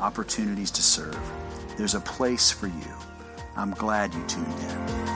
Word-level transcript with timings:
opportunities 0.00 0.70
to 0.72 0.82
serve. 0.82 1.18
There's 1.76 1.94
a 1.94 2.00
place 2.00 2.50
for 2.50 2.66
you. 2.66 2.94
I'm 3.56 3.72
glad 3.72 4.14
you 4.14 4.24
tuned 4.26 4.46
in. 4.46 5.08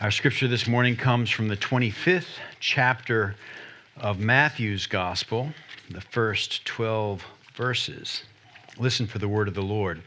Our 0.00 0.10
scripture 0.10 0.48
this 0.48 0.66
morning 0.66 0.96
comes 0.96 1.30
from 1.30 1.46
the 1.46 1.56
25th 1.56 2.38
chapter 2.58 3.36
of 3.96 4.18
Matthew's 4.18 4.86
Gospel, 4.86 5.50
the 5.90 6.00
first 6.00 6.64
12 6.64 7.24
verses. 7.54 8.24
Listen 8.78 9.06
for 9.06 9.18
the 9.18 9.28
word 9.28 9.46
of 9.46 9.54
the 9.54 9.62
Lord. 9.62 10.02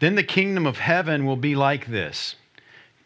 Then 0.00 0.14
the 0.14 0.22
kingdom 0.22 0.66
of 0.66 0.78
heaven 0.78 1.26
will 1.26 1.36
be 1.36 1.54
like 1.54 1.86
this 1.86 2.36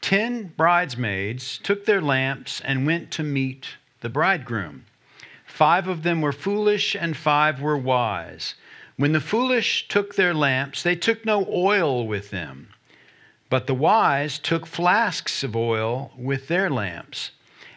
Ten 0.00 0.52
bridesmaids 0.56 1.58
took 1.58 1.84
their 1.84 2.00
lamps 2.00 2.60
and 2.60 2.86
went 2.86 3.10
to 3.12 3.22
meet 3.22 3.66
the 4.00 4.08
bridegroom. 4.08 4.84
Five 5.58 5.88
of 5.88 6.04
them 6.04 6.20
were 6.20 6.30
foolish, 6.30 6.94
and 6.94 7.16
five 7.16 7.60
were 7.60 7.76
wise. 7.76 8.54
When 8.96 9.10
the 9.10 9.20
foolish 9.20 9.88
took 9.88 10.14
their 10.14 10.32
lamps, 10.32 10.84
they 10.84 10.94
took 10.94 11.24
no 11.24 11.44
oil 11.52 12.06
with 12.06 12.30
them. 12.30 12.68
But 13.50 13.66
the 13.66 13.74
wise 13.74 14.38
took 14.38 14.66
flasks 14.66 15.42
of 15.42 15.56
oil 15.56 16.12
with 16.16 16.46
their 16.46 16.70
lamps. 16.70 17.32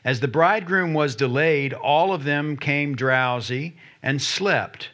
As 0.06 0.20
the 0.20 0.28
bridegroom 0.28 0.94
was 0.94 1.16
delayed, 1.16 1.74
all 1.74 2.14
of 2.14 2.24
them 2.24 2.56
came 2.56 2.96
drowsy 2.96 3.78
and 4.04 4.22
slept. 4.22 4.92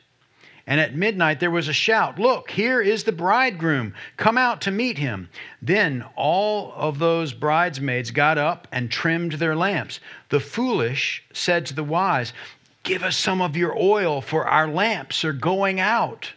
And 0.66 0.82
at 0.82 0.96
midnight 0.96 1.40
there 1.40 1.52
was 1.52 1.70
a 1.70 1.74
shout 1.74 2.20
Look, 2.20 2.52
here 2.52 2.82
is 2.82 3.06
the 3.06 3.14
bridegroom. 3.14 3.94
Come 4.18 4.38
out 4.38 4.60
to 4.62 4.72
meet 4.72 4.98
him. 4.98 5.30
Then 5.62 6.04
all 6.16 6.74
of 6.76 7.00
those 7.00 7.34
bridesmaids 7.34 8.12
got 8.12 8.38
up 8.38 8.68
and 8.72 8.92
trimmed 8.92 9.34
their 9.34 9.56
lamps. 9.56 10.02
The 10.28 10.42
foolish 10.42 11.24
said 11.32 11.66
to 11.68 11.74
the 11.74 11.86
wise, 11.86 12.34
Give 12.88 13.04
us 13.04 13.18
some 13.18 13.42
of 13.42 13.58
your 13.58 13.78
oil, 13.78 14.22
for 14.22 14.48
our 14.48 14.66
lamps 14.66 15.26
are 15.26 15.34
going 15.34 15.78
out. 15.78 16.32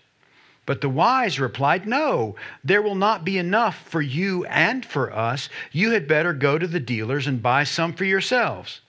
But 0.67 0.81
the 0.81 0.89
wise 0.89 1.39
replied, 1.39 1.87
No, 1.87 2.35
there 2.65 2.83
will 2.83 2.97
not 2.97 3.25
be 3.25 3.39
enough 3.39 3.89
for 3.89 4.03
you 4.03 4.45
and 4.47 4.85
for 4.85 5.13
us. 5.13 5.49
You 5.71 5.93
had 5.93 6.09
better 6.09 6.33
go 6.33 6.59
to 6.59 6.67
the 6.67 6.81
dealers 6.81 7.29
and 7.29 7.41
buy 7.41 7.63
some 7.63 7.93
for 7.93 8.05
yourselves. 8.05 8.81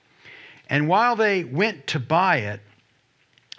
And 0.71 0.87
while 0.87 1.15
they 1.15 1.43
went 1.43 1.85
to 1.87 1.99
buy 1.99 2.37
it, 2.37 2.61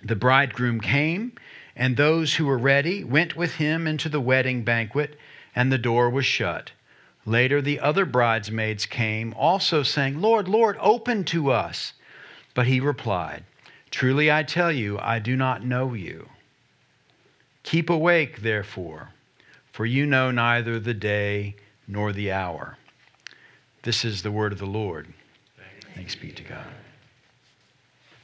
the 0.02 0.16
bridegroom 0.16 0.80
came, 0.80 1.34
and 1.76 1.96
those 1.96 2.34
who 2.34 2.46
were 2.46 2.58
ready 2.58 3.04
went 3.04 3.36
with 3.36 3.54
him 3.54 3.86
into 3.86 4.08
the 4.08 4.20
wedding 4.20 4.64
banquet, 4.64 5.16
and 5.54 5.70
the 5.70 5.78
door 5.78 6.10
was 6.10 6.26
shut. 6.26 6.72
Later, 7.24 7.62
the 7.62 7.78
other 7.78 8.04
bridesmaids 8.04 8.84
came, 8.84 9.32
also 9.34 9.84
saying, 9.84 10.20
Lord, 10.20 10.48
Lord, 10.48 10.76
open 10.80 11.22
to 11.26 11.52
us. 11.52 11.92
But 12.54 12.66
he 12.66 12.80
replied, 12.80 13.44
Truly 13.92 14.32
I 14.32 14.42
tell 14.42 14.72
you, 14.72 14.98
I 14.98 15.18
do 15.18 15.36
not 15.36 15.64
know 15.64 15.92
you. 15.92 16.28
Keep 17.62 17.90
awake, 17.90 18.40
therefore, 18.40 19.10
for 19.70 19.86
you 19.86 20.06
know 20.06 20.30
neither 20.30 20.80
the 20.80 20.94
day 20.94 21.54
nor 21.86 22.12
the 22.12 22.32
hour. 22.32 22.78
This 23.82 24.04
is 24.04 24.22
the 24.22 24.32
word 24.32 24.52
of 24.52 24.58
the 24.58 24.66
Lord. 24.66 25.12
Thanks 25.94 26.16
be 26.16 26.32
to 26.32 26.42
God. 26.42 26.66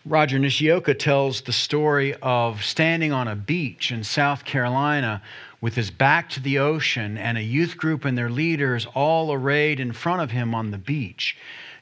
Roger 0.06 0.38
Nishioka 0.38 0.94
tells 0.94 1.42
the 1.42 1.52
story 1.52 2.14
of 2.22 2.64
standing 2.64 3.12
on 3.12 3.28
a 3.28 3.36
beach 3.36 3.92
in 3.92 4.02
South 4.02 4.46
Carolina 4.46 5.20
with 5.60 5.74
his 5.74 5.90
back 5.90 6.30
to 6.30 6.40
the 6.40 6.58
ocean 6.60 7.18
and 7.18 7.36
a 7.36 7.42
youth 7.42 7.76
group 7.76 8.06
and 8.06 8.16
their 8.16 8.30
leaders 8.30 8.86
all 8.94 9.32
arrayed 9.32 9.80
in 9.80 9.92
front 9.92 10.22
of 10.22 10.30
him 10.30 10.54
on 10.54 10.70
the 10.70 10.78
beach. 10.78 11.36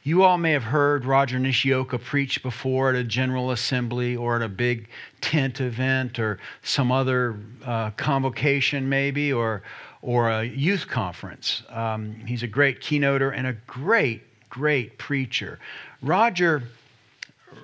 You 0.07 0.23
all 0.23 0.39
may 0.39 0.53
have 0.53 0.63
heard 0.63 1.05
Roger 1.05 1.37
Nishioka 1.41 1.99
preach 1.99 2.41
before 2.41 2.91
at 2.91 2.95
a 2.95 3.03
general 3.03 3.51
assembly 3.51 4.15
or 4.15 4.37
at 4.37 4.43
a 4.43 4.49
big 4.49 4.87
tent 5.21 5.61
event 5.61 6.21
or 6.21 6.39
some 6.63 6.93
other 6.93 7.37
uh, 7.65 7.91
convocation, 7.97 8.89
maybe, 8.89 9.33
or, 9.33 9.65
or 10.03 10.31
a 10.31 10.45
youth 10.45 10.87
conference. 10.87 11.65
Um, 11.71 12.15
he's 12.25 12.45
a 12.45 12.47
great 12.47 12.81
keynoter 12.81 13.33
and 13.33 13.49
a 13.49 13.55
great, 13.67 14.23
great 14.49 14.97
preacher. 14.97 15.59
Roger. 16.01 16.63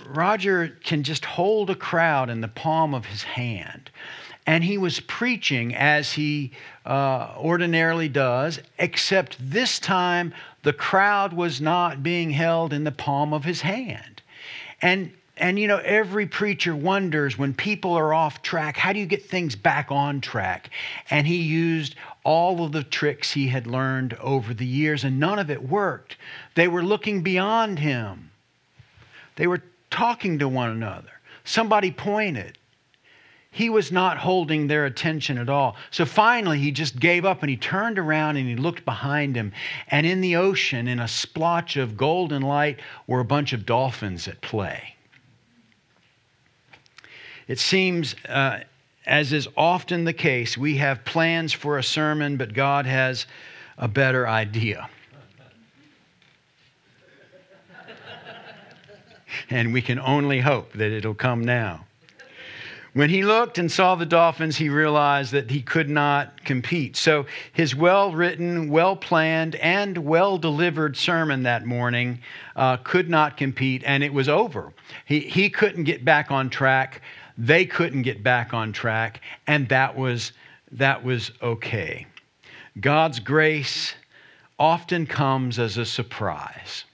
Roger 0.08 0.76
can 0.82 1.04
just 1.04 1.24
hold 1.24 1.70
a 1.70 1.76
crowd 1.76 2.28
in 2.28 2.40
the 2.40 2.48
palm 2.48 2.92
of 2.92 3.04
his 3.04 3.22
hand. 3.22 3.88
And 4.46 4.64
he 4.64 4.78
was 4.78 4.98
preaching 4.98 5.76
as 5.76 6.12
he 6.12 6.50
uh, 6.84 7.34
ordinarily 7.36 8.08
does, 8.08 8.58
except 8.78 9.36
this 9.38 9.78
time 9.78 10.34
the 10.62 10.72
crowd 10.72 11.32
was 11.32 11.60
not 11.60 12.02
being 12.02 12.30
held 12.30 12.72
in 12.72 12.84
the 12.84 12.92
palm 12.92 13.32
of 13.32 13.44
his 13.44 13.60
hand. 13.60 14.22
And 14.80 15.12
and 15.38 15.58
you 15.58 15.66
know, 15.66 15.78
every 15.78 16.26
preacher 16.26 16.76
wonders 16.76 17.38
when 17.38 17.54
people 17.54 17.94
are 17.94 18.12
off 18.12 18.42
track, 18.42 18.76
how 18.76 18.92
do 18.92 18.98
you 18.98 19.06
get 19.06 19.24
things 19.24 19.56
back 19.56 19.90
on 19.90 20.20
track? 20.20 20.70
And 21.10 21.26
he 21.26 21.36
used 21.36 21.94
all 22.22 22.64
of 22.64 22.72
the 22.72 22.84
tricks 22.84 23.32
he 23.32 23.48
had 23.48 23.66
learned 23.66 24.14
over 24.14 24.52
the 24.52 24.66
years, 24.66 25.04
and 25.04 25.18
none 25.18 25.38
of 25.38 25.50
it 25.50 25.68
worked. 25.68 26.16
They 26.54 26.68
were 26.68 26.82
looking 26.82 27.22
beyond 27.22 27.78
him, 27.78 28.30
they 29.36 29.46
were 29.46 29.62
talking 29.90 30.38
to 30.38 30.48
one 30.48 30.70
another. 30.70 31.08
Somebody 31.44 31.90
pointed 31.90 32.58
he 33.54 33.68
was 33.68 33.92
not 33.92 34.16
holding 34.16 34.66
their 34.66 34.86
attention 34.86 35.36
at 35.36 35.50
all. 35.50 35.76
So 35.90 36.06
finally, 36.06 36.58
he 36.58 36.72
just 36.72 36.98
gave 36.98 37.26
up 37.26 37.42
and 37.42 37.50
he 37.50 37.56
turned 37.58 37.98
around 37.98 38.38
and 38.38 38.48
he 38.48 38.56
looked 38.56 38.86
behind 38.86 39.36
him. 39.36 39.52
And 39.88 40.06
in 40.06 40.22
the 40.22 40.36
ocean, 40.36 40.88
in 40.88 40.98
a 40.98 41.06
splotch 41.06 41.76
of 41.76 41.94
golden 41.94 42.40
light, 42.40 42.80
were 43.06 43.20
a 43.20 43.26
bunch 43.26 43.52
of 43.52 43.66
dolphins 43.66 44.26
at 44.26 44.40
play. 44.40 44.96
It 47.46 47.58
seems, 47.58 48.16
uh, 48.26 48.60
as 49.04 49.34
is 49.34 49.46
often 49.54 50.04
the 50.04 50.14
case, 50.14 50.56
we 50.56 50.78
have 50.78 51.04
plans 51.04 51.52
for 51.52 51.76
a 51.76 51.82
sermon, 51.82 52.38
but 52.38 52.54
God 52.54 52.86
has 52.86 53.26
a 53.76 53.86
better 53.86 54.26
idea. 54.26 54.88
and 59.50 59.74
we 59.74 59.82
can 59.82 59.98
only 59.98 60.40
hope 60.40 60.72
that 60.72 60.90
it'll 60.90 61.12
come 61.12 61.44
now. 61.44 61.84
When 62.94 63.08
he 63.08 63.24
looked 63.24 63.56
and 63.56 63.72
saw 63.72 63.94
the 63.94 64.04
dolphins, 64.04 64.56
he 64.56 64.68
realized 64.68 65.32
that 65.32 65.50
he 65.50 65.62
could 65.62 65.88
not 65.88 66.44
compete. 66.44 66.94
So 66.94 67.24
his 67.52 67.74
well 67.74 68.12
written, 68.12 68.68
well 68.68 68.96
planned, 68.96 69.54
and 69.56 69.96
well 69.96 70.36
delivered 70.36 70.96
sermon 70.96 71.42
that 71.44 71.64
morning 71.64 72.20
uh, 72.54 72.76
could 72.78 73.08
not 73.08 73.38
compete, 73.38 73.82
and 73.86 74.02
it 74.02 74.12
was 74.12 74.28
over. 74.28 74.74
He, 75.06 75.20
he 75.20 75.48
couldn't 75.48 75.84
get 75.84 76.04
back 76.04 76.30
on 76.30 76.50
track. 76.50 77.00
They 77.38 77.64
couldn't 77.64 78.02
get 78.02 78.22
back 78.22 78.52
on 78.52 78.72
track, 78.72 79.22
and 79.46 79.66
that 79.70 79.96
was, 79.96 80.32
that 80.72 81.02
was 81.02 81.30
okay. 81.40 82.06
God's 82.78 83.20
grace 83.20 83.94
often 84.58 85.06
comes 85.06 85.58
as 85.58 85.78
a 85.78 85.86
surprise. 85.86 86.84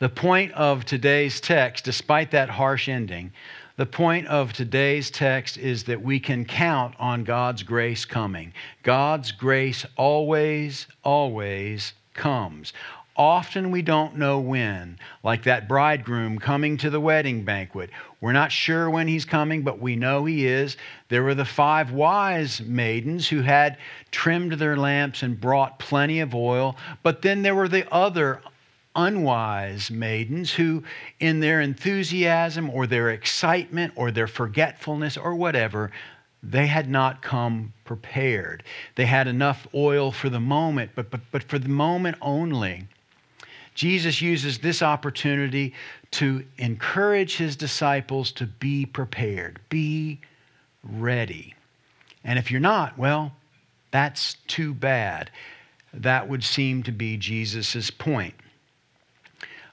The 0.00 0.08
point 0.08 0.52
of 0.52 0.84
today's 0.84 1.40
text, 1.40 1.84
despite 1.84 2.30
that 2.30 2.48
harsh 2.48 2.88
ending, 2.88 3.32
the 3.80 3.86
point 3.86 4.26
of 4.26 4.52
today's 4.52 5.10
text 5.10 5.56
is 5.56 5.84
that 5.84 6.02
we 6.02 6.20
can 6.20 6.44
count 6.44 6.94
on 6.98 7.24
God's 7.24 7.62
grace 7.62 8.04
coming. 8.04 8.52
God's 8.82 9.32
grace 9.32 9.86
always, 9.96 10.86
always 11.02 11.94
comes. 12.12 12.74
Often 13.16 13.70
we 13.70 13.80
don't 13.80 14.18
know 14.18 14.38
when, 14.38 14.98
like 15.24 15.44
that 15.44 15.66
bridegroom 15.66 16.38
coming 16.38 16.76
to 16.76 16.90
the 16.90 17.00
wedding 17.00 17.42
banquet. 17.42 17.88
We're 18.20 18.32
not 18.32 18.52
sure 18.52 18.90
when 18.90 19.08
he's 19.08 19.24
coming, 19.24 19.62
but 19.62 19.80
we 19.80 19.96
know 19.96 20.26
he 20.26 20.46
is. 20.46 20.76
There 21.08 21.22
were 21.22 21.34
the 21.34 21.46
five 21.46 21.90
wise 21.90 22.60
maidens 22.60 23.28
who 23.28 23.40
had 23.40 23.78
trimmed 24.10 24.52
their 24.52 24.76
lamps 24.76 25.22
and 25.22 25.40
brought 25.40 25.78
plenty 25.78 26.20
of 26.20 26.34
oil, 26.34 26.76
but 27.02 27.22
then 27.22 27.40
there 27.40 27.54
were 27.54 27.68
the 27.68 27.90
other 27.90 28.42
unwise 28.94 29.90
maidens 29.90 30.52
who, 30.52 30.82
in 31.20 31.40
their 31.40 31.60
enthusiasm 31.60 32.70
or 32.70 32.86
their 32.86 33.10
excitement 33.10 33.92
or 33.96 34.10
their 34.10 34.26
forgetfulness 34.26 35.16
or 35.16 35.34
whatever, 35.34 35.90
they 36.42 36.66
had 36.66 36.88
not 36.88 37.22
come 37.22 37.72
prepared. 37.84 38.62
They 38.96 39.06
had 39.06 39.28
enough 39.28 39.66
oil 39.74 40.10
for 40.10 40.28
the 40.28 40.40
moment, 40.40 40.92
but, 40.94 41.10
but, 41.10 41.20
but 41.30 41.42
for 41.42 41.58
the 41.58 41.68
moment 41.68 42.16
only. 42.20 42.86
Jesus 43.74 44.20
uses 44.20 44.58
this 44.58 44.82
opportunity 44.82 45.74
to 46.12 46.44
encourage 46.58 47.36
his 47.36 47.56
disciples 47.56 48.32
to 48.32 48.46
be 48.46 48.84
prepared, 48.84 49.60
be 49.68 50.20
ready. 50.82 51.54
And 52.24 52.38
if 52.38 52.50
you're 52.50 52.60
not, 52.60 52.98
well, 52.98 53.32
that's 53.90 54.34
too 54.46 54.74
bad. 54.74 55.30
That 55.92 56.28
would 56.28 56.44
seem 56.44 56.82
to 56.84 56.92
be 56.92 57.16
Jesus' 57.16 57.90
point. 57.90 58.34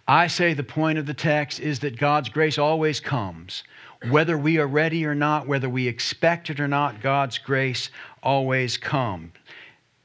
I 0.07 0.27
say 0.27 0.53
the 0.53 0.63
point 0.63 0.97
of 0.97 1.05
the 1.05 1.13
text 1.13 1.59
is 1.59 1.79
that 1.79 1.97
God's 1.97 2.29
grace 2.29 2.57
always 2.57 2.99
comes. 3.01 3.63
Whether 4.09 4.37
we 4.37 4.57
are 4.57 4.67
ready 4.67 5.05
or 5.05 5.15
not, 5.15 5.47
whether 5.47 5.67
we 5.67 5.87
expect 5.87 6.49
it 6.49 6.61
or 6.61 6.67
not, 6.67 7.01
God's 7.01 7.37
grace 7.37 7.89
always 8.23 8.77
comes. 8.77 9.31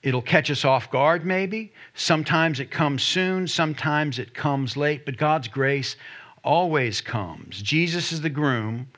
It'll 0.03 0.23
catch 0.23 0.51
us 0.51 0.65
off 0.65 0.91
guard, 0.91 1.25
maybe. 1.25 1.73
Sometimes 1.95 2.59
it 2.59 2.73
comes 2.73 3.05
soon, 3.05 3.47
sometimes 3.47 4.19
it 4.19 4.35
comes 4.35 4.77
late, 4.77 5.05
but 5.05 5.17
God's 5.17 5.47
grace 5.47 5.95
always 6.43 7.01
comes. 7.01 7.63
Jesus 7.63 8.11
is 8.11 8.21
the 8.21 8.29
groom, 8.29 8.89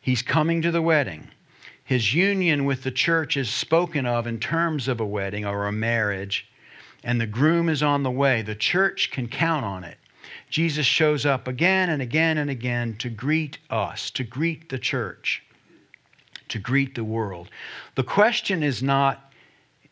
he's 0.00 0.22
coming 0.22 0.62
to 0.62 0.70
the 0.70 0.80
wedding. 0.80 1.28
His 1.84 2.14
union 2.14 2.64
with 2.64 2.82
the 2.82 2.90
church 2.90 3.36
is 3.36 3.50
spoken 3.50 4.06
of 4.06 4.26
in 4.26 4.40
terms 4.40 4.88
of 4.88 5.00
a 5.00 5.06
wedding 5.06 5.44
or 5.44 5.66
a 5.66 5.72
marriage, 5.72 6.48
and 7.04 7.20
the 7.20 7.26
groom 7.26 7.68
is 7.68 7.82
on 7.82 8.02
the 8.02 8.10
way. 8.10 8.40
The 8.40 8.54
church 8.54 9.10
can 9.10 9.28
count 9.28 9.66
on 9.66 9.84
it. 9.84 9.98
Jesus 10.50 10.86
shows 10.86 11.26
up 11.26 11.48
again 11.48 11.90
and 11.90 12.02
again 12.02 12.38
and 12.38 12.50
again 12.50 12.96
to 12.98 13.08
greet 13.08 13.58
us, 13.70 14.10
to 14.12 14.24
greet 14.24 14.68
the 14.68 14.78
church, 14.78 15.42
to 16.48 16.58
greet 16.58 16.94
the 16.94 17.04
world. 17.04 17.50
The 17.94 18.04
question 18.04 18.62
is 18.62 18.82
not 18.82 19.32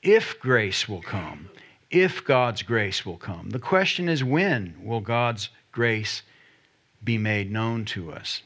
if 0.02 0.38
grace 0.40 0.88
will 0.88 1.02
come, 1.02 1.50
if 1.90 2.24
God's 2.24 2.62
grace 2.62 3.04
will 3.04 3.16
come. 3.16 3.50
The 3.50 3.58
question 3.58 4.08
is 4.08 4.22
when 4.22 4.76
will 4.82 5.00
God's 5.00 5.48
grace 5.72 6.22
be 7.02 7.18
made 7.18 7.50
known 7.50 7.84
to 7.86 8.12
us? 8.12 8.42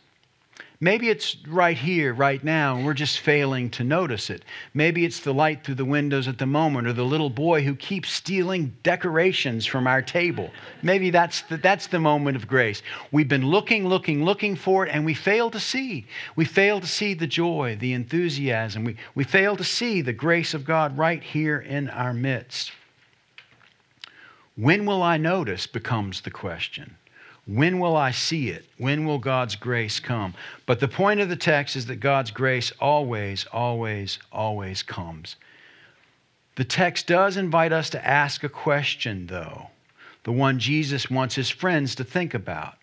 Maybe 0.82 1.11
it's 1.11 1.37
right 1.47 1.77
here, 1.77 2.15
right 2.15 2.43
now, 2.43 2.77
and 2.77 2.87
we're 2.87 2.94
just 2.94 3.19
failing 3.21 3.69
to 3.73 3.85
notice 3.85 4.31
it. 4.31 4.47
Maybe 4.73 5.05
it's 5.05 5.21
the 5.21 5.35
light 5.35 5.62
through 5.62 5.75
the 5.75 5.85
windows 5.85 6.27
at 6.27 6.38
the 6.38 6.47
moment, 6.47 6.87
or 6.87 6.94
the 6.94 7.05
little 7.05 7.29
boy 7.29 7.62
who 7.62 7.75
keeps 7.75 8.11
stealing 8.11 8.75
decorations 8.82 9.67
from 9.67 9.87
our 9.87 10.00
table. 10.00 10.50
Maybe 10.82 11.11
that's 11.11 11.43
the, 11.43 11.59
that's 11.59 11.88
the 11.88 11.99
moment 11.99 12.38
of 12.38 12.49
grace. 12.49 12.81
We've 13.12 13.29
been 13.29 13.47
looking, 13.47 13.88
looking, 13.88 14.25
looking 14.25 14.56
for 14.56 14.87
it, 14.87 14.94
and 14.94 15.05
we 15.05 15.12
fail 15.12 15.50
to 15.50 15.61
see. 15.61 16.06
We 16.35 16.47
fail 16.47 16.81
to 16.81 16.87
see 16.87 17.12
the 17.12 17.27
joy, 17.27 17.77
the 17.79 17.93
enthusiasm. 17.93 18.85
We, 18.85 18.97
we 19.15 19.25
fail 19.25 19.56
to 19.56 19.65
see 19.65 20.00
the 20.00 20.15
grace 20.15 20.55
of 20.55 20.65
God 20.65 20.97
right 20.97 21.23
here 21.23 21.59
in 21.59 21.91
our 21.91 22.15
midst. 22.15 22.73
When 24.56 24.87
will 24.87 25.03
I 25.03 25.19
notice 25.19 25.67
becomes 25.67 26.23
the 26.23 26.31
question. 26.31 26.97
When 27.47 27.79
will 27.79 27.97
I 27.97 28.11
see 28.11 28.51
it? 28.51 28.67
When 28.79 29.05
will 29.07 29.19
God's 29.19 29.57
grace 29.57 29.99
come? 29.99 30.35
But 30.67 30.81
the 30.81 30.89
point 30.89 31.21
of 31.21 31.29
the 31.29 31.37
text 31.37 31.75
is 31.75 31.87
that 31.87 31.97
God's 31.97 32.31
grace 32.31 32.73
always, 32.81 33.47
always, 33.47 34.19
always 34.31 34.83
comes. 34.83 35.37
The 36.57 36.65
text 36.65 37.07
does 37.07 37.37
invite 37.37 37.73
us 37.73 37.91
to 37.91 38.07
ask 38.07 38.45
a 38.45 38.49
question, 38.49 39.27
though, 39.27 39.69
the 40.25 40.33
one 40.33 40.59
Jesus 40.59 41.11
wants 41.11 41.35
his 41.35 41.49
friends 41.49 41.95
to 41.95 42.05
think 42.05 42.35
about. 42.35 42.77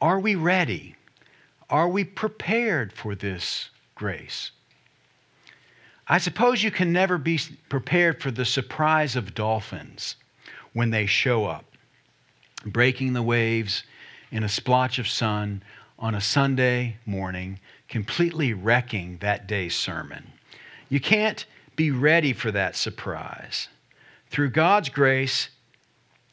Are 0.00 0.20
we 0.20 0.34
ready? 0.34 0.96
Are 1.70 1.88
we 1.88 2.04
prepared 2.04 2.92
for 2.92 3.14
this 3.14 3.70
grace? 3.94 4.50
I 6.06 6.18
suppose 6.18 6.62
you 6.62 6.70
can 6.70 6.92
never 6.92 7.16
be 7.16 7.40
prepared 7.68 8.20
for 8.20 8.30
the 8.30 8.44
surprise 8.44 9.16
of 9.16 9.34
dolphins 9.34 10.16
when 10.74 10.90
they 10.90 11.06
show 11.06 11.46
up 11.46 11.64
breaking 12.64 13.12
the 13.12 13.22
waves 13.22 13.84
in 14.30 14.44
a 14.44 14.48
splotch 14.48 14.98
of 14.98 15.08
sun 15.08 15.62
on 15.98 16.14
a 16.14 16.20
Sunday 16.20 16.96
morning, 17.06 17.60
completely 17.88 18.52
wrecking 18.52 19.18
that 19.18 19.46
day's 19.46 19.76
sermon. 19.76 20.32
You 20.88 21.00
can't 21.00 21.44
be 21.76 21.90
ready 21.90 22.32
for 22.32 22.50
that 22.50 22.76
surprise. 22.76 23.68
Through 24.30 24.50
God's 24.50 24.88
grace, 24.88 25.48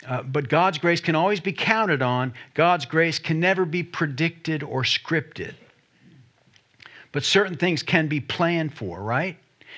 uh, 0.08 0.24
but 0.24 0.50
God's 0.50 0.78
grace 0.78 1.02
can 1.02 1.16
always 1.16 1.40
be 1.40 1.52
counted 1.52 2.02
on. 2.02 2.34
God's 2.54 2.86
grace 2.86 3.20
can 3.20 3.40
never 3.40 3.66
be 3.66 3.84
predicted 3.84 4.64
or 4.64 4.84
scripted. 4.84 5.54
But 7.12 7.24
certain 7.24 7.58
things 7.58 7.84
can 7.84 8.08
be 8.08 8.20
planned 8.20 8.74
for, 8.74 9.02
right? 9.02 9.38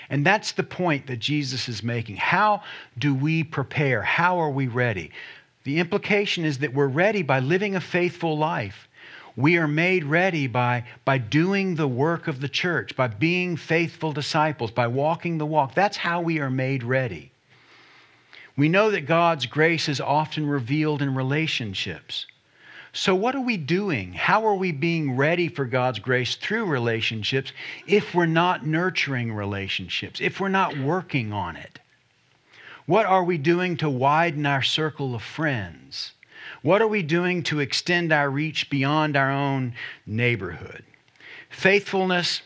And 0.09 0.25
that's 0.25 0.51
the 0.51 0.63
point 0.63 1.07
that 1.07 1.19
Jesus 1.19 1.69
is 1.69 1.83
making. 1.83 2.18
How 2.18 2.63
do 2.97 3.13
we 3.13 3.44
prepare? 3.44 4.01
How 4.01 4.39
are 4.39 4.50
we 4.50 4.68
ready? 4.68 5.12
The 5.63 5.79
implication 5.79 6.43
is 6.43 6.59
that 6.59 6.73
we're 6.73 6.87
ready 6.87 7.21
by 7.21 7.39
living 7.39 7.75
a 7.75 7.81
faithful 7.81 8.37
life. 8.37 8.87
We 9.35 9.57
are 9.57 9.67
made 9.67 10.03
ready 10.03 10.47
by, 10.47 10.85
by 11.05 11.17
doing 11.17 11.75
the 11.75 11.87
work 11.87 12.27
of 12.27 12.41
the 12.41 12.49
church, 12.49 12.95
by 12.95 13.07
being 13.07 13.55
faithful 13.55 14.11
disciples, 14.11 14.71
by 14.71 14.87
walking 14.87 15.37
the 15.37 15.45
walk. 15.45 15.73
That's 15.73 15.97
how 15.97 16.21
we 16.21 16.39
are 16.39 16.49
made 16.49 16.83
ready. 16.83 17.31
We 18.57 18.69
know 18.69 18.91
that 18.91 19.05
God's 19.07 19.45
grace 19.45 19.87
is 19.87 20.01
often 20.01 20.45
revealed 20.45 21.01
in 21.01 21.15
relationships. 21.15 22.25
So, 22.93 23.15
what 23.15 23.35
are 23.35 23.41
we 23.41 23.55
doing? 23.55 24.11
How 24.13 24.45
are 24.45 24.55
we 24.55 24.73
being 24.73 25.15
ready 25.15 25.47
for 25.47 25.63
God's 25.63 25.99
grace 25.99 26.35
through 26.35 26.65
relationships 26.65 27.53
if 27.87 28.13
we're 28.13 28.25
not 28.25 28.65
nurturing 28.65 29.31
relationships, 29.31 30.19
if 30.19 30.41
we're 30.41 30.49
not 30.49 30.77
working 30.77 31.31
on 31.31 31.55
it? 31.55 31.79
What 32.86 33.06
are 33.06 33.24
we 33.24 33.38
doing 33.38 33.78
to 33.78 33.89
widen 33.89 34.45
our 34.45 34.62
circle 34.62 35.13
of 35.13 35.22
friends? 35.22 36.13
What 36.62 36.81
are 36.81 36.88
we 36.88 37.04
doing 37.04 37.44
to 37.44 37.60
extend 37.60 38.12
our 38.12 38.30
reach 38.30 38.69
beyond 38.69 39.16
our 39.16 39.31
own 39.31 39.74
neighborhood? 40.06 40.83
Faithfulness 41.50 42.42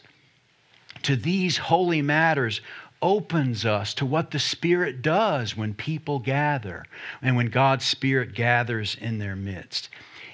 to 1.04 1.16
these 1.16 1.58
holy 1.58 2.02
matters 2.02 2.62
opens 3.02 3.66
us 3.66 3.94
to 3.94 4.06
what 4.06 4.32
the 4.32 4.40
Spirit 4.40 5.02
does 5.02 5.56
when 5.56 5.74
people 5.74 6.20
gather 6.20 6.86
and 7.22 7.36
when 7.36 7.48
God's 7.48 7.86
Spirit 7.86 8.34
gathers 8.34 8.98
in 9.00 9.20
their 9.20 9.36
midst. 9.36 9.90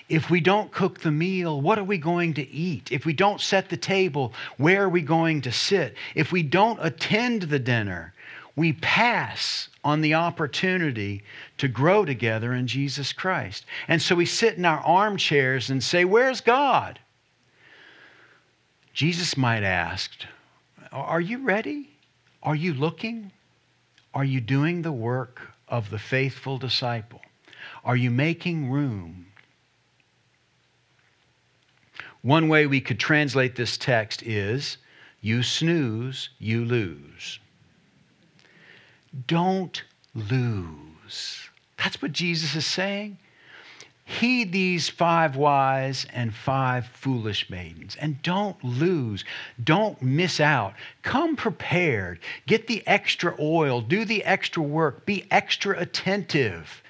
If 0.07 0.29
we 0.29 0.41
don't 0.41 0.71
cook 0.71 0.99
the 0.99 1.11
meal, 1.11 1.59
what 1.61 1.79
are 1.79 1.83
we 1.83 1.97
going 1.97 2.33
to 2.35 2.49
eat? 2.49 2.91
If 2.91 3.05
we 3.05 3.13
don't 3.13 3.41
set 3.41 3.69
the 3.69 3.77
table, 3.77 4.33
where 4.57 4.83
are 4.83 4.89
we 4.89 5.01
going 5.01 5.41
to 5.41 5.51
sit? 5.51 5.95
If 6.15 6.31
we 6.31 6.43
don't 6.43 6.79
attend 6.81 7.43
the 7.43 7.59
dinner, 7.59 8.13
we 8.55 8.73
pass 8.73 9.69
on 9.83 10.01
the 10.01 10.13
opportunity 10.13 11.23
to 11.57 11.67
grow 11.67 12.05
together 12.05 12.53
in 12.53 12.67
Jesus 12.67 13.13
Christ. 13.13 13.65
And 13.87 14.01
so 14.01 14.15
we 14.15 14.25
sit 14.25 14.57
in 14.57 14.65
our 14.65 14.79
armchairs 14.79 15.69
and 15.69 15.83
say, 15.83 16.05
Where's 16.05 16.41
God? 16.41 16.99
Jesus 18.93 19.37
might 19.37 19.63
ask, 19.63 20.11
Are 20.91 21.21
you 21.21 21.39
ready? 21.39 21.89
Are 22.43 22.55
you 22.55 22.73
looking? 22.73 23.31
Are 24.13 24.25
you 24.25 24.41
doing 24.41 24.81
the 24.81 24.91
work 24.91 25.41
of 25.67 25.89
the 25.89 25.99
faithful 25.99 26.57
disciple? 26.57 27.21
Are 27.85 27.95
you 27.95 28.11
making 28.11 28.69
room? 28.69 29.27
One 32.21 32.49
way 32.49 32.67
we 32.67 32.81
could 32.81 32.99
translate 32.99 33.55
this 33.55 33.77
text 33.77 34.21
is 34.23 34.77
you 35.21 35.41
snooze, 35.41 36.29
you 36.37 36.65
lose. 36.65 37.39
Don't 39.27 39.83
lose. 40.15 41.49
That's 41.77 42.01
what 42.01 42.11
Jesus 42.11 42.55
is 42.55 42.65
saying. 42.65 43.17
Heed 44.03 44.51
these 44.51 44.89
five 44.89 45.37
wise 45.37 46.05
and 46.11 46.33
five 46.33 46.85
foolish 46.87 47.49
maidens 47.49 47.95
and 47.95 48.21
don't 48.21 48.61
lose. 48.61 49.23
Don't 49.63 50.01
miss 50.01 50.41
out. 50.41 50.73
Come 51.01 51.35
prepared. 51.35 52.19
Get 52.45 52.67
the 52.67 52.85
extra 52.85 53.35
oil. 53.39 53.79
Do 53.79 54.03
the 54.03 54.23
extra 54.25 54.61
work. 54.61 55.05
Be 55.05 55.25
extra 55.31 55.79
attentive. 55.79 56.83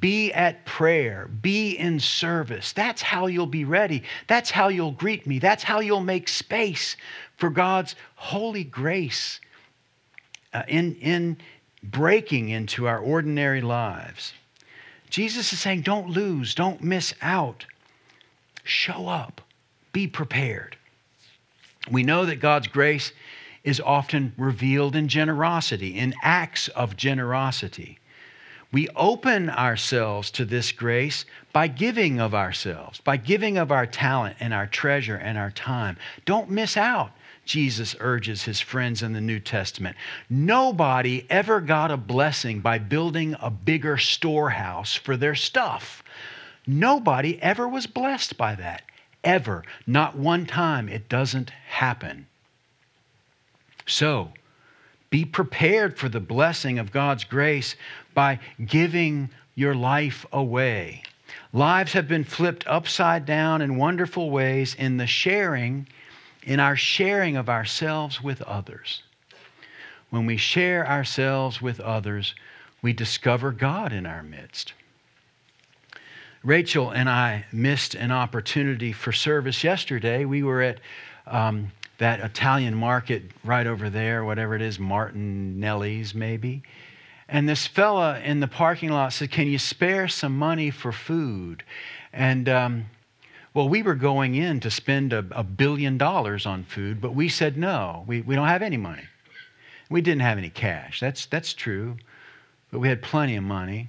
Be 0.00 0.32
at 0.32 0.64
prayer. 0.64 1.28
Be 1.42 1.72
in 1.72 2.00
service. 2.00 2.72
That's 2.72 3.02
how 3.02 3.26
you'll 3.26 3.46
be 3.46 3.66
ready. 3.66 4.02
That's 4.26 4.50
how 4.50 4.68
you'll 4.68 4.92
greet 4.92 5.26
me. 5.26 5.38
That's 5.38 5.62
how 5.62 5.80
you'll 5.80 6.00
make 6.00 6.26
space 6.26 6.96
for 7.36 7.50
God's 7.50 7.96
holy 8.14 8.64
grace 8.64 9.40
uh, 10.54 10.62
in, 10.68 10.94
in, 10.96 11.36
breaking 11.82 12.48
into 12.48 12.86
our 12.86 12.98
ordinary 12.98 13.60
lives. 13.60 14.32
Jesus 15.10 15.52
is 15.52 15.60
saying, 15.60 15.82
don't 15.82 16.08
lose, 16.08 16.54
don't 16.54 16.82
miss 16.82 17.14
out. 17.20 17.66
Show 18.64 19.08
up, 19.08 19.40
be 19.92 20.06
prepared. 20.06 20.76
We 21.90 22.02
know 22.02 22.24
that 22.26 22.36
God's 22.36 22.68
grace 22.68 23.12
is 23.64 23.80
often 23.80 24.32
revealed 24.36 24.96
in 24.96 25.08
generosity, 25.08 25.98
in 25.98 26.14
acts 26.22 26.68
of 26.68 26.96
generosity. 26.96 27.98
We 28.72 28.88
open 28.96 29.50
ourselves 29.50 30.30
to 30.32 30.44
this 30.44 30.72
grace 30.72 31.26
by 31.52 31.68
giving 31.68 32.20
of 32.20 32.34
ourselves, 32.34 33.00
by 33.00 33.18
giving 33.18 33.58
of 33.58 33.70
our 33.70 33.86
talent 33.86 34.36
and 34.40 34.54
our 34.54 34.66
treasure 34.66 35.16
and 35.16 35.36
our 35.36 35.50
time. 35.50 35.98
Don't 36.24 36.48
miss 36.48 36.76
out, 36.76 37.10
Jesus 37.52 37.94
urges 38.00 38.44
his 38.44 38.60
friends 38.60 39.02
in 39.02 39.12
the 39.12 39.20
New 39.20 39.38
Testament. 39.38 39.94
Nobody 40.30 41.26
ever 41.28 41.60
got 41.60 41.90
a 41.90 41.98
blessing 41.98 42.60
by 42.60 42.78
building 42.78 43.36
a 43.42 43.50
bigger 43.50 43.98
storehouse 43.98 44.94
for 44.94 45.18
their 45.18 45.34
stuff. 45.34 46.02
Nobody 46.66 47.38
ever 47.42 47.68
was 47.68 47.86
blessed 47.86 48.38
by 48.38 48.54
that. 48.54 48.84
Ever. 49.22 49.64
Not 49.86 50.16
one 50.16 50.46
time. 50.46 50.88
It 50.88 51.10
doesn't 51.10 51.50
happen. 51.50 52.26
So, 53.84 54.32
be 55.10 55.26
prepared 55.26 55.98
for 55.98 56.08
the 56.08 56.20
blessing 56.20 56.78
of 56.78 56.90
God's 56.90 57.24
grace 57.24 57.76
by 58.14 58.40
giving 58.64 59.28
your 59.56 59.74
life 59.74 60.24
away. 60.32 61.02
Lives 61.52 61.92
have 61.92 62.08
been 62.08 62.24
flipped 62.24 62.66
upside 62.66 63.26
down 63.26 63.60
in 63.60 63.76
wonderful 63.76 64.30
ways 64.30 64.74
in 64.74 64.96
the 64.96 65.06
sharing, 65.06 65.86
in 66.44 66.60
our 66.60 66.76
sharing 66.76 67.36
of 67.36 67.48
ourselves 67.48 68.22
with 68.22 68.42
others. 68.42 69.02
When 70.10 70.26
we 70.26 70.36
share 70.36 70.86
ourselves 70.86 71.62
with 71.62 71.80
others, 71.80 72.34
we 72.82 72.92
discover 72.92 73.52
God 73.52 73.92
in 73.92 74.06
our 74.06 74.22
midst. 74.22 74.74
Rachel 76.42 76.90
and 76.90 77.08
I 77.08 77.44
missed 77.52 77.94
an 77.94 78.10
opportunity 78.10 78.92
for 78.92 79.12
service 79.12 79.62
yesterday. 79.62 80.24
We 80.24 80.42
were 80.42 80.60
at 80.62 80.80
um, 81.26 81.70
that 81.98 82.18
Italian 82.18 82.74
market 82.74 83.22
right 83.44 83.66
over 83.66 83.88
there, 83.88 84.24
whatever 84.24 84.56
it 84.56 84.62
is, 84.62 84.78
Martinelli's 84.78 86.14
maybe. 86.14 86.62
And 87.28 87.48
this 87.48 87.66
fella 87.66 88.18
in 88.20 88.40
the 88.40 88.48
parking 88.48 88.90
lot 88.90 89.12
said, 89.12 89.30
Can 89.30 89.46
you 89.46 89.58
spare 89.58 90.08
some 90.08 90.36
money 90.36 90.70
for 90.70 90.90
food? 90.90 91.62
And, 92.12 92.48
um, 92.48 92.86
well, 93.54 93.68
we 93.68 93.82
were 93.82 93.94
going 93.94 94.34
in 94.34 94.60
to 94.60 94.70
spend 94.70 95.12
a, 95.12 95.24
a, 95.32 95.42
billion 95.42 95.98
dollars 95.98 96.46
on 96.46 96.64
food, 96.64 97.00
but 97.00 97.14
we 97.14 97.28
said 97.28 97.56
no, 97.56 98.04
we, 98.06 98.22
we 98.22 98.34
don't 98.34 98.48
have 98.48 98.62
any 98.62 98.78
money. 98.78 99.02
We 99.90 100.00
didn't 100.00 100.22
have 100.22 100.38
any 100.38 100.48
cash. 100.48 101.00
That's, 101.00 101.26
that's 101.26 101.52
true, 101.52 101.96
but 102.70 102.78
we 102.78 102.88
had 102.88 103.02
plenty 103.02 103.36
of 103.36 103.44
money. 103.44 103.88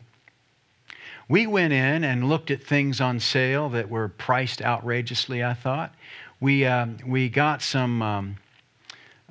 We 1.30 1.48
went 1.48 1.72
in 1.72 2.04
and 2.04 2.28
looked 2.28 2.52
at 2.52 2.62
things 2.62 3.00
on 3.00 3.22
sale 3.22 3.70
that 3.70 3.90
were 3.90 4.10
priced 4.10 4.62
outrageously, 4.62 5.44
I 5.44 5.54
thought. 5.54 5.96
We, 6.42 6.66
um, 6.66 6.98
we 7.08 7.30
got 7.30 7.62
some 7.62 8.02
um, 8.02 8.36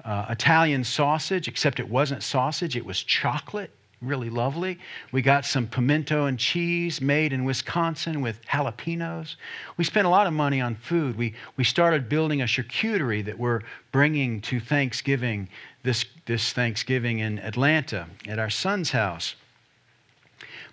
uh, 0.03 0.27
Italian 0.31 0.85
sausage, 0.85 1.47
except 1.47 1.79
it 1.79 1.91
wasn't 1.91 2.23
sausage, 2.23 2.75
it 2.75 2.87
was 2.87 3.03
chocolate. 3.03 3.71
Really 4.03 4.31
lovely. 4.31 4.81
We 5.13 5.23
got 5.23 5.45
some 5.45 5.69
pimento 5.69 6.27
and 6.27 6.37
cheese 6.37 7.01
made 7.01 7.33
in 7.33 7.45
Wisconsin 7.45 8.21
with 8.21 8.45
jalapenos. 8.47 9.37
We 9.77 9.85
spent 9.85 10.09
a 10.09 10.11
lot 10.11 10.27
of 10.27 10.33
money 10.33 10.61
on 10.61 10.75
food. 10.75 11.17
We, 11.17 11.35
we 11.57 11.63
started 11.63 12.09
building 12.09 12.43
a 12.43 12.47
charcuterie 12.47 13.25
that 13.25 13.39
we're 13.39 13.61
bringing 13.93 14.41
to 14.41 14.59
Thanksgiving, 14.59 15.49
this, 15.85 16.05
this 16.27 16.53
Thanksgiving 16.53 17.21
in 17.21 17.39
Atlanta 17.39 18.09
at 18.27 18.41
our 18.41 18.51
son's 18.51 18.91
house. 18.91 19.37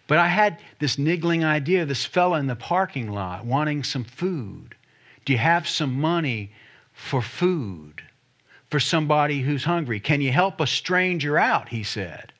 But 0.07 0.17
I 0.17 0.27
had 0.27 0.57
this 0.79 0.97
niggling 0.97 1.45
idea 1.45 1.85
this 1.85 2.05
fella 2.05 2.39
in 2.39 2.47
the 2.47 2.55
parking 2.55 3.11
lot 3.11 3.45
wanting 3.45 3.83
some 3.83 4.05
food. 4.05 4.73
Do 5.25 5.33
you 5.33 5.39
have 5.39 5.67
some 5.67 5.93
money 6.01 6.51
for 6.93 7.21
food 7.21 8.01
for 8.71 8.79
somebody 8.79 9.41
who's 9.41 9.65
hungry? 9.65 9.99
Can 9.99 10.19
you 10.19 10.31
help 10.31 10.59
a 10.59 10.65
stranger 10.65 11.37
out? 11.37 11.69
He 11.69 11.83
said. 11.83 12.33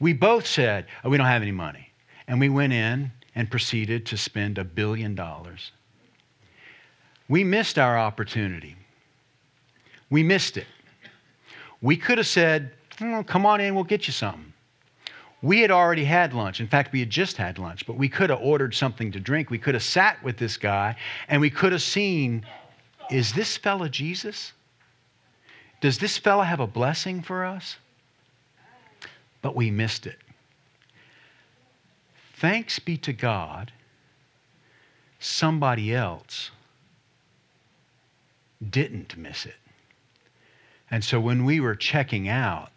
We 0.00 0.12
both 0.12 0.46
said, 0.46 0.86
oh, 1.04 1.10
We 1.10 1.16
don't 1.16 1.26
have 1.26 1.42
any 1.42 1.52
money. 1.52 1.90
And 2.28 2.40
we 2.40 2.48
went 2.48 2.72
in 2.72 3.12
and 3.34 3.50
proceeded 3.50 4.06
to 4.06 4.16
spend 4.16 4.58
a 4.58 4.64
billion 4.64 5.14
dollars. 5.14 5.72
We 7.28 7.44
missed 7.44 7.78
our 7.78 7.98
opportunity. 7.98 8.76
We 10.10 10.22
missed 10.22 10.56
it. 10.56 10.66
We 11.82 11.96
could 11.96 12.18
have 12.18 12.26
said, 12.26 12.72
oh, 13.00 13.24
Come 13.26 13.46
on 13.46 13.60
in, 13.60 13.74
we'll 13.74 13.84
get 13.84 14.06
you 14.06 14.12
something. 14.12 14.52
We 15.42 15.60
had 15.60 15.70
already 15.70 16.04
had 16.04 16.32
lunch. 16.32 16.60
In 16.60 16.66
fact, 16.66 16.92
we 16.92 17.00
had 17.00 17.10
just 17.10 17.36
had 17.36 17.58
lunch, 17.58 17.86
but 17.86 17.96
we 17.96 18.08
could 18.08 18.30
have 18.30 18.40
ordered 18.40 18.74
something 18.74 19.12
to 19.12 19.20
drink. 19.20 19.50
We 19.50 19.58
could 19.58 19.74
have 19.74 19.82
sat 19.82 20.22
with 20.24 20.38
this 20.38 20.56
guy 20.56 20.96
and 21.28 21.40
we 21.40 21.50
could 21.50 21.72
have 21.72 21.82
seen 21.82 22.44
is 23.10 23.32
this 23.32 23.56
fella 23.56 23.88
Jesus? 23.88 24.52
Does 25.80 25.98
this 25.98 26.18
fella 26.18 26.44
have 26.44 26.58
a 26.58 26.66
blessing 26.66 27.22
for 27.22 27.44
us? 27.44 27.76
But 29.46 29.54
we 29.54 29.70
missed 29.70 30.08
it. 30.08 30.18
Thanks 32.34 32.80
be 32.80 32.96
to 32.96 33.12
God, 33.12 33.70
somebody 35.20 35.94
else 35.94 36.50
didn't 38.68 39.16
miss 39.16 39.46
it. 39.46 39.54
And 40.90 41.04
so 41.04 41.20
when 41.20 41.44
we 41.44 41.60
were 41.60 41.76
checking 41.76 42.28
out, 42.28 42.72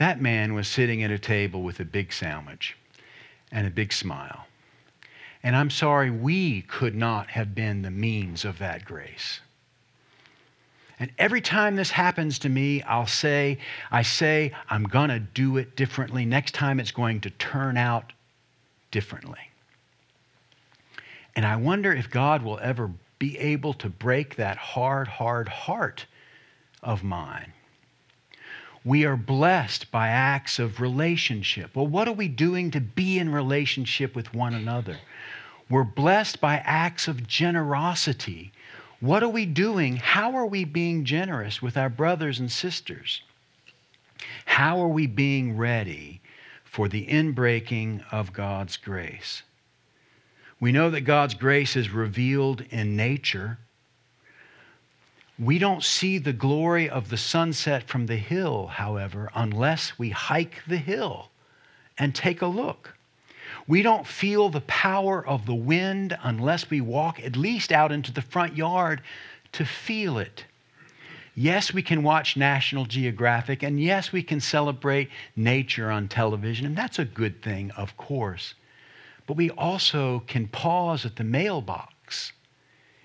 that 0.00 0.20
man 0.20 0.52
was 0.52 0.66
sitting 0.66 1.04
at 1.04 1.12
a 1.12 1.18
table 1.18 1.62
with 1.62 1.78
a 1.78 1.84
big 1.84 2.12
sandwich 2.12 2.76
and 3.52 3.64
a 3.64 3.70
big 3.70 3.92
smile. 3.92 4.46
And 5.44 5.54
I'm 5.54 5.70
sorry, 5.70 6.10
we 6.10 6.62
could 6.62 6.96
not 6.96 7.30
have 7.30 7.54
been 7.54 7.82
the 7.82 7.92
means 7.92 8.44
of 8.44 8.58
that 8.58 8.84
grace. 8.84 9.42
And 11.00 11.10
every 11.18 11.40
time 11.40 11.76
this 11.76 11.90
happens 11.90 12.38
to 12.40 12.48
me, 12.48 12.82
I'll 12.82 13.06
say, 13.06 13.58
I 13.90 14.02
say, 14.02 14.52
I'm 14.68 14.84
going 14.84 15.10
to 15.10 15.20
do 15.20 15.56
it 15.56 15.76
differently. 15.76 16.24
Next 16.24 16.54
time 16.54 16.80
it's 16.80 16.90
going 16.90 17.20
to 17.20 17.30
turn 17.30 17.76
out 17.76 18.12
differently. 18.90 19.38
And 21.36 21.46
I 21.46 21.56
wonder 21.56 21.92
if 21.92 22.10
God 22.10 22.42
will 22.42 22.58
ever 22.60 22.90
be 23.18 23.38
able 23.38 23.74
to 23.74 23.88
break 23.88 24.36
that 24.36 24.56
hard, 24.56 25.06
hard 25.08 25.48
heart 25.48 26.06
of 26.82 27.04
mine 27.04 27.52
we 28.88 29.04
are 29.04 29.16
blessed 29.16 29.90
by 29.90 30.08
acts 30.08 30.58
of 30.58 30.80
relationship. 30.80 31.76
Well, 31.76 31.86
what 31.86 32.08
are 32.08 32.14
we 32.14 32.26
doing 32.26 32.70
to 32.70 32.80
be 32.80 33.18
in 33.18 33.30
relationship 33.30 34.16
with 34.16 34.32
one 34.32 34.54
another? 34.54 34.98
We're 35.68 35.84
blessed 35.84 36.40
by 36.40 36.56
acts 36.64 37.06
of 37.06 37.26
generosity. 37.26 38.50
What 39.00 39.22
are 39.22 39.28
we 39.28 39.46
doing? 39.46 39.96
How 39.96 40.34
are 40.36 40.46
we 40.46 40.64
being 40.64 41.04
generous 41.04 41.62
with 41.62 41.76
our 41.76 41.88
brothers 41.88 42.40
and 42.40 42.50
sisters? 42.50 43.22
How 44.44 44.80
are 44.80 44.88
we 44.88 45.06
being 45.06 45.56
ready 45.56 46.20
for 46.64 46.88
the 46.88 47.06
inbreaking 47.06 48.02
of 48.10 48.32
God's 48.32 48.76
grace? 48.76 49.42
We 50.58 50.72
know 50.72 50.90
that 50.90 51.02
God's 51.02 51.34
grace 51.34 51.76
is 51.76 51.90
revealed 51.90 52.64
in 52.70 52.96
nature. 52.96 53.58
We 55.38 55.60
don't 55.60 55.84
see 55.84 56.18
the 56.18 56.32
glory 56.32 56.90
of 56.90 57.08
the 57.08 57.16
sunset 57.16 57.84
from 57.84 58.06
the 58.06 58.16
hill, 58.16 58.66
however, 58.66 59.30
unless 59.32 59.96
we 59.96 60.10
hike 60.10 60.62
the 60.66 60.78
hill 60.78 61.30
and 61.96 62.12
take 62.12 62.42
a 62.42 62.46
look. 62.46 62.97
We 63.66 63.82
don't 63.82 64.06
feel 64.06 64.48
the 64.48 64.62
power 64.62 65.26
of 65.26 65.46
the 65.46 65.54
wind 65.54 66.16
unless 66.22 66.70
we 66.70 66.80
walk 66.80 67.20
at 67.20 67.36
least 67.36 67.72
out 67.72 67.92
into 67.92 68.12
the 68.12 68.22
front 68.22 68.56
yard 68.56 69.02
to 69.52 69.64
feel 69.64 70.18
it. 70.18 70.44
Yes, 71.34 71.72
we 71.72 71.82
can 71.82 72.02
watch 72.02 72.36
National 72.36 72.84
Geographic, 72.84 73.62
and 73.62 73.80
yes, 73.80 74.10
we 74.10 74.24
can 74.24 74.40
celebrate 74.40 75.08
nature 75.36 75.90
on 75.90 76.08
television, 76.08 76.66
and 76.66 76.76
that's 76.76 76.98
a 76.98 77.04
good 77.04 77.42
thing, 77.42 77.70
of 77.72 77.96
course. 77.96 78.54
But 79.26 79.36
we 79.36 79.50
also 79.50 80.24
can 80.26 80.48
pause 80.48 81.06
at 81.06 81.14
the 81.14 81.22
mailbox 81.22 82.32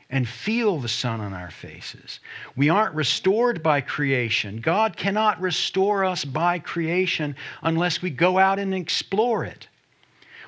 and 0.09 0.27
feel 0.27 0.79
the 0.79 0.87
sun 0.87 1.21
on 1.21 1.33
our 1.33 1.51
faces. 1.51 2.19
We 2.55 2.69
aren't 2.69 2.95
restored 2.95 3.61
by 3.61 3.81
creation. 3.81 4.61
God 4.61 4.95
cannot 4.95 5.41
restore 5.41 6.05
us 6.05 6.23
by 6.25 6.59
creation 6.59 7.35
unless 7.61 8.01
we 8.01 8.09
go 8.09 8.37
out 8.37 8.57
and 8.57 8.73
explore 8.73 9.43
it. 9.43 9.67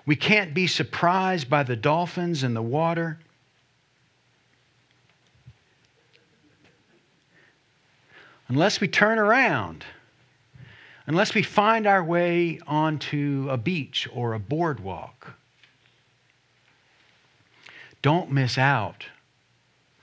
We 0.06 0.16
can't 0.16 0.54
be 0.54 0.68
surprised 0.68 1.50
by 1.50 1.64
the 1.64 1.76
dolphins 1.76 2.44
in 2.44 2.54
the 2.54 2.62
water. 2.62 3.20
Unless 8.48 8.80
we 8.80 8.88
turn 8.88 9.18
around, 9.18 9.84
unless 11.08 11.34
we 11.34 11.42
find 11.42 11.88
our 11.88 12.04
way 12.04 12.60
onto 12.68 13.48
a 13.50 13.58
beach 13.58 14.08
or 14.14 14.34
a 14.34 14.40
boardwalk. 14.40 15.34
Don't 18.04 18.32
miss 18.32 18.58
out 18.60 19.06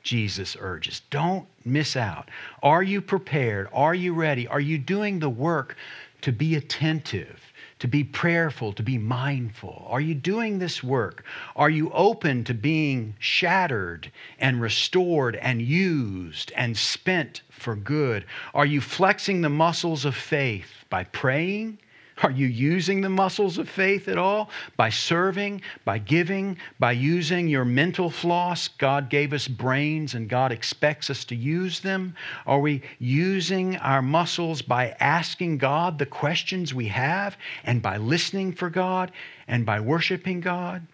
Jesus 0.03 0.57
urges. 0.59 1.03
Don't 1.11 1.47
miss 1.65 1.97
out. 1.97 2.29
Are 2.63 2.83
you 2.83 3.01
prepared? 3.01 3.69
Are 3.73 3.95
you 3.95 4.15
ready? 4.15 4.49
Are 4.49 4.61
you 4.61 4.79
doing 4.79 5.19
the 5.19 5.31
work 5.31 5.77
to 6.23 6.33
be 6.33 6.57
attentive, 6.57 7.41
to 7.83 7.89
be 7.89 8.05
prayerful, 8.05 8.73
to 8.73 8.83
be 8.85 8.97
mindful? 8.97 9.85
Are 9.91 10.01
you 10.01 10.15
doing 10.15 10.61
this 10.61 10.85
work? 10.85 11.25
Are 11.57 11.69
you 11.69 11.91
open 11.91 12.45
to 12.45 12.55
being 12.55 13.17
shattered 13.19 14.13
and 14.39 14.61
restored 14.61 15.35
and 15.35 15.61
used 15.61 16.53
and 16.55 16.77
spent 16.77 17.43
for 17.51 17.75
good? 17.75 18.25
Are 18.55 18.67
you 18.67 18.81
flexing 18.81 19.41
the 19.41 19.49
muscles 19.49 20.05
of 20.05 20.15
faith 20.15 20.85
by 20.91 21.03
praying? 21.03 21.79
Are 22.23 22.31
you 22.31 22.47
using 22.47 23.01
the 23.01 23.09
muscles 23.09 23.59
of 23.59 23.69
faith 23.69 24.07
at 24.07 24.19
all? 24.19 24.51
By 24.77 24.91
serving, 24.91 25.63
by 25.85 25.99
giving, 25.99 26.59
by 26.79 26.93
using 26.93 27.49
your 27.49 27.65
mental 27.65 28.11
floss? 28.11 28.69
God 28.69 29.09
gave 29.09 29.33
us 29.33 29.49
brains 29.49 30.15
and 30.15 30.29
God 30.29 30.53
expects 30.53 31.09
us 31.11 31.25
to 31.27 31.35
use 31.35 31.81
them. 31.81 32.15
Are 32.47 32.61
we 32.61 32.83
using 32.99 33.77
our 33.79 34.03
muscles 34.03 34.61
by 34.63 34.95
asking 35.01 35.59
God 35.59 35.99
the 35.99 36.07
questions 36.07 36.75
we 36.75 36.89
have 36.89 37.37
and 37.65 37.81
by 37.81 37.97
listening 37.97 38.53
for 38.53 38.69
God 38.69 39.11
and 39.49 39.65
by 39.65 39.81
worshiping 39.81 40.41
God? 40.41 40.87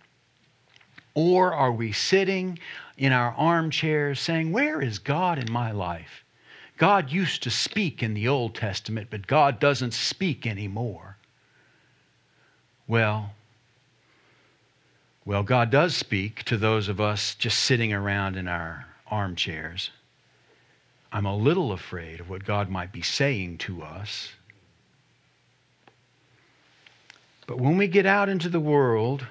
Or 1.15 1.53
are 1.53 1.73
we 1.73 1.91
sitting 1.91 2.61
in 2.97 3.13
our 3.13 3.35
armchairs 3.37 4.21
saying, 4.21 4.53
Where 4.53 4.81
is 4.81 5.01
God 5.01 5.39
in 5.39 5.51
my 5.51 5.73
life? 5.73 6.25
God 6.79 7.11
used 7.11 7.43
to 7.43 7.51
speak 7.51 8.05
in 8.05 8.15
the 8.15 8.29
Old 8.29 8.55
Testament, 8.55 9.09
but 9.11 9.27
God 9.27 9.59
doesn't 9.59 9.93
speak 9.93 10.47
anymore. 10.47 11.17
Well, 12.87 13.33
well, 15.25 15.43
God 15.43 15.71
does 15.71 15.95
speak 15.95 16.45
to 16.45 16.57
those 16.57 16.89
of 16.89 17.01
us 17.01 17.35
just 17.35 17.59
sitting 17.59 17.93
around 17.93 18.37
in 18.37 18.47
our 18.47 18.87
armchairs. 19.11 19.91
I'm 21.13 21.27
a 21.27 21.37
little 21.37 21.73
afraid 21.73 22.21
of 22.21 22.31
what 22.31 22.45
God 22.45 22.71
might 22.71 22.93
be 22.93 23.03
saying 23.03 23.59
to 23.59 23.83
us. 23.83 24.33
But 27.47 27.59
when 27.59 27.77
we 27.77 27.89
get 27.89 28.07
out 28.07 28.29
into 28.29 28.49
the 28.49 28.61
world, 28.61 29.27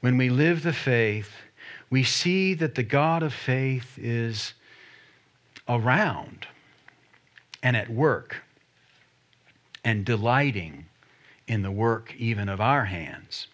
when 0.00 0.18
we 0.18 0.28
live 0.28 0.62
the 0.62 0.72
faith, 0.72 1.32
we 1.88 2.04
see 2.04 2.54
that 2.54 2.74
the 2.74 2.82
God 2.82 3.22
of 3.22 3.32
faith 3.32 3.98
is 3.98 4.52
around 5.66 6.46
and 7.62 7.76
at 7.76 7.90
work 7.90 8.36
and 9.84 10.04
delighting 10.04 10.86
in 11.46 11.62
the 11.62 11.70
work 11.70 12.14
even 12.16 12.48
of 12.48 12.60
our 12.60 12.84
hands. 12.84 13.46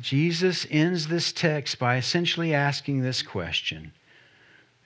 Jesus 0.00 0.66
ends 0.70 1.06
this 1.06 1.32
text 1.32 1.78
by 1.78 1.96
essentially 1.96 2.52
asking 2.52 3.00
this 3.00 3.22
question 3.22 3.92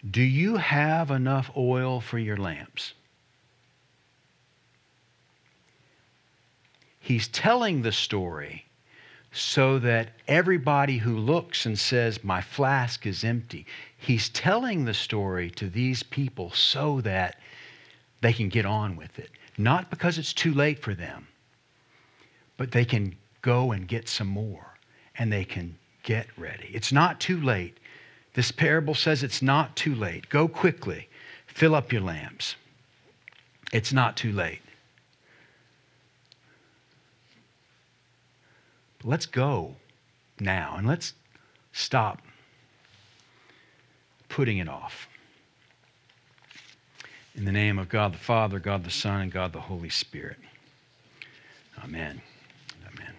Do 0.09 0.23
you 0.23 0.57
have 0.57 1.11
enough 1.11 1.51
oil 1.57 2.01
for 2.01 2.19
your 2.19 2.37
lamps? 2.37 2.95
He's 7.01 7.27
telling 7.27 7.83
the 7.83 7.93
story 7.93 8.67
so 9.33 9.79
that 9.81 10.11
everybody 10.29 10.99
who 10.99 11.17
looks 11.17 11.67
and 11.67 11.79
says, 11.79 12.23
My 12.23 12.41
flask 12.41 13.07
is 13.07 13.25
empty, 13.25 13.67
he's 14.01 14.29
telling 14.29 14.85
the 14.85 14.95
story 14.95 15.51
to 15.51 15.69
these 15.69 16.03
people 16.03 16.51
so 16.51 17.01
that 17.03 17.37
they 18.21 18.33
can 18.33 18.49
get 18.49 18.67
on 18.67 18.97
with 18.97 19.19
it. 19.19 19.31
Not 19.57 19.91
because 19.91 20.19
it's 20.19 20.33
too 20.33 20.53
late 20.53 20.79
for 20.79 20.95
them, 20.95 21.29
but 22.57 22.73
they 22.73 22.85
can 22.85 23.17
go 23.43 23.73
and 23.73 23.87
get 23.87 24.09
some 24.09 24.29
more 24.29 24.75
and 25.17 25.33
they 25.33 25.45
can 25.45 25.77
get 26.03 26.27
ready. 26.37 26.71
It's 26.73 26.93
not 26.93 27.21
too 27.21 27.41
late. 27.41 27.79
This 28.35 28.51
parable 28.53 28.95
says 28.95 29.23
it's 29.23 29.43
not 29.43 29.77
too 29.77 29.95
late. 29.95 30.29
Go 30.29 30.49
quickly, 30.49 31.09
fill 31.47 31.75
up 31.75 31.93
your 31.93 32.03
lamps. 32.03 32.57
It's 33.73 33.93
not 33.93 34.17
too 34.17 34.33
late. 34.33 34.61
let's 39.05 39.27
go 39.27 39.77
now 40.39 40.75
and 40.77 40.87
let's 40.87 41.15
stop 41.73 42.23
putting 44.31 44.57
it 44.59 44.69
off. 44.69 45.09
In 47.35 47.45
the 47.45 47.53
name 47.53 47.79
of 47.79 47.91
God 47.91 48.15
the 48.15 48.19
Father, 48.19 48.59
God 48.59 48.85
the 48.85 48.91
Son, 48.91 49.21
and 49.21 49.31
God 49.31 49.53
the 49.53 49.61
Holy 49.61 49.91
Spirit. 49.91 50.39
Amen. 51.85 52.23
Amen. 52.87 53.13